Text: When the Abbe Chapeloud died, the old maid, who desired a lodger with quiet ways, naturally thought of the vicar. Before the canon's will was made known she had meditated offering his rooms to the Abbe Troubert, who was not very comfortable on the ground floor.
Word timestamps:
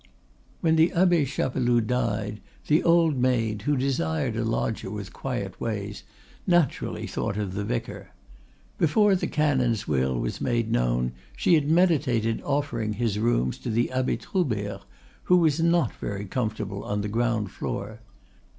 When 0.61 0.77
the 0.77 0.91
Abbe 0.93 1.25
Chapeloud 1.25 1.85
died, 1.85 2.41
the 2.65 2.83
old 2.83 3.17
maid, 3.19 3.61
who 3.61 3.77
desired 3.77 4.35
a 4.35 4.43
lodger 4.43 4.89
with 4.89 5.13
quiet 5.13 5.61
ways, 5.61 6.01
naturally 6.47 7.05
thought 7.05 7.37
of 7.37 7.53
the 7.53 7.63
vicar. 7.63 8.09
Before 8.79 9.13
the 9.13 9.27
canon's 9.27 9.87
will 9.87 10.17
was 10.19 10.41
made 10.41 10.71
known 10.71 11.11
she 11.37 11.53
had 11.53 11.69
meditated 11.69 12.41
offering 12.41 12.93
his 12.93 13.19
rooms 13.19 13.59
to 13.59 13.69
the 13.69 13.91
Abbe 13.91 14.17
Troubert, 14.17 14.81
who 15.25 15.37
was 15.37 15.59
not 15.59 15.93
very 15.93 16.25
comfortable 16.25 16.83
on 16.83 17.01
the 17.01 17.07
ground 17.07 17.51
floor. 17.51 17.99